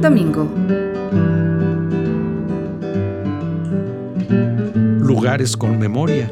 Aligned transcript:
Domingo. 0.00 0.48
Lugares 5.00 5.56
con 5.56 5.76
memoria. 5.78 6.30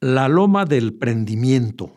La 0.00 0.28
Loma 0.28 0.64
del 0.64 0.94
Prendimiento. 0.94 1.90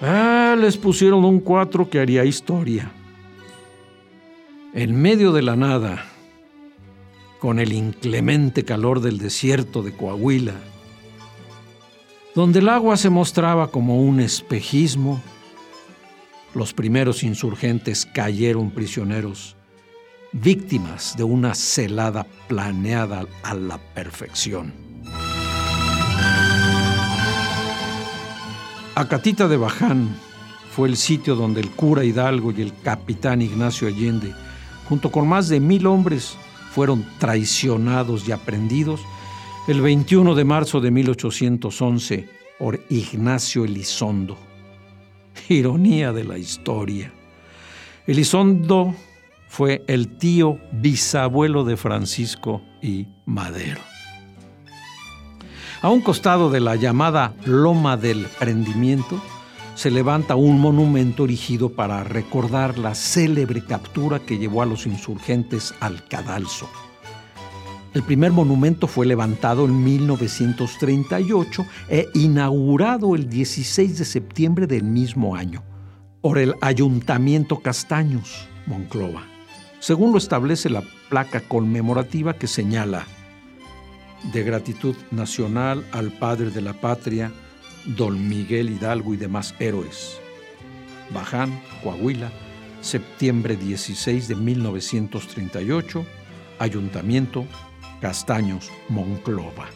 Ah, 0.00 0.54
les 0.56 0.76
pusieron 0.76 1.24
un 1.24 1.40
cuatro 1.40 1.90
que 1.90 1.98
haría 1.98 2.24
historia. 2.24 2.92
En 4.78 4.94
medio 4.94 5.32
de 5.32 5.42
la 5.42 5.56
nada, 5.56 6.04
con 7.40 7.58
el 7.58 7.72
inclemente 7.72 8.64
calor 8.64 9.00
del 9.00 9.18
desierto 9.18 9.82
de 9.82 9.92
Coahuila, 9.92 10.54
donde 12.36 12.60
el 12.60 12.68
agua 12.68 12.96
se 12.96 13.10
mostraba 13.10 13.72
como 13.72 14.00
un 14.00 14.20
espejismo, 14.20 15.20
los 16.54 16.74
primeros 16.74 17.24
insurgentes 17.24 18.06
cayeron 18.06 18.70
prisioneros 18.70 19.56
víctimas 20.30 21.16
de 21.16 21.24
una 21.24 21.56
celada 21.56 22.24
planeada 22.46 23.26
a 23.42 23.54
la 23.54 23.78
perfección. 23.78 24.72
Acatita 28.94 29.48
de 29.48 29.56
Baján 29.56 30.16
fue 30.70 30.86
el 30.86 30.96
sitio 30.96 31.34
donde 31.34 31.62
el 31.62 31.70
cura 31.72 32.04
Hidalgo 32.04 32.52
y 32.52 32.62
el 32.62 32.72
capitán 32.84 33.42
Ignacio 33.42 33.88
Allende, 33.88 34.32
junto 34.88 35.10
con 35.10 35.28
más 35.28 35.48
de 35.48 35.60
mil 35.60 35.86
hombres, 35.86 36.36
fueron 36.70 37.04
traicionados 37.18 38.28
y 38.28 38.32
aprendidos 38.32 39.00
el 39.66 39.80
21 39.80 40.34
de 40.34 40.44
marzo 40.44 40.80
de 40.80 40.90
1811 40.90 42.28
por 42.58 42.80
Ignacio 42.88 43.64
Elizondo. 43.64 44.38
Ironía 45.48 46.12
de 46.12 46.24
la 46.24 46.38
historia. 46.38 47.12
Elizondo 48.06 48.94
fue 49.48 49.84
el 49.86 50.16
tío 50.16 50.58
bisabuelo 50.72 51.64
de 51.64 51.76
Francisco 51.76 52.62
y 52.82 53.06
Madero. 53.26 53.80
A 55.82 55.90
un 55.90 56.00
costado 56.00 56.50
de 56.50 56.60
la 56.60 56.76
llamada 56.76 57.34
Loma 57.44 57.96
del 57.96 58.26
Prendimiento 58.38 59.20
se 59.78 59.92
levanta 59.92 60.34
un 60.34 60.58
monumento 60.58 61.24
erigido 61.24 61.70
para 61.70 62.02
recordar 62.02 62.78
la 62.78 62.96
célebre 62.96 63.64
captura 63.64 64.18
que 64.18 64.36
llevó 64.36 64.62
a 64.62 64.66
los 64.66 64.86
insurgentes 64.86 65.72
al 65.78 66.04
cadalso. 66.08 66.68
El 67.94 68.02
primer 68.02 68.32
monumento 68.32 68.88
fue 68.88 69.06
levantado 69.06 69.66
en 69.66 69.84
1938 69.84 71.64
e 71.88 72.08
inaugurado 72.14 73.14
el 73.14 73.30
16 73.30 73.98
de 73.98 74.04
septiembre 74.04 74.66
del 74.66 74.82
mismo 74.82 75.36
año 75.36 75.62
por 76.22 76.38
el 76.38 76.56
Ayuntamiento 76.60 77.60
Castaños, 77.60 78.48
Monclova 78.66 79.38
según 79.80 80.10
lo 80.10 80.18
establece 80.18 80.70
la 80.70 80.82
placa 81.08 81.40
conmemorativa 81.40 82.34
que 82.34 82.46
señala 82.46 83.06
de 84.32 84.42
gratitud 84.42 84.96
nacional 85.12 85.86
al 85.92 86.10
padre 86.10 86.50
de 86.50 86.60
la 86.60 86.72
patria, 86.72 87.32
don 87.96 88.28
Miguel 88.28 88.70
Hidalgo 88.70 89.14
y 89.14 89.16
demás 89.16 89.54
héroes. 89.58 90.20
Baján, 91.10 91.60
Coahuila, 91.82 92.30
septiembre 92.80 93.56
16 93.56 94.28
de 94.28 94.34
1938, 94.34 96.04
Ayuntamiento, 96.58 97.46
Castaños, 98.00 98.70
Monclova. 98.88 99.68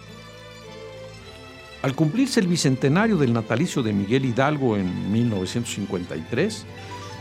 Al 1.83 1.95
cumplirse 1.97 2.39
el 2.39 2.47
bicentenario 2.47 3.17
del 3.17 3.33
natalicio 3.33 3.83
de 3.83 3.93
Miguel 3.93 4.25
Hidalgo 4.25 4.77
en 4.77 5.11
1953, 5.11 6.65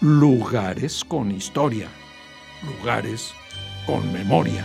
Lugares 0.00 1.04
con 1.04 1.32
historia, 1.32 1.88
lugares 2.62 3.34
con 3.86 4.12
memoria. 4.12 4.64